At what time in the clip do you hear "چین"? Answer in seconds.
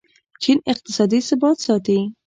0.41-0.57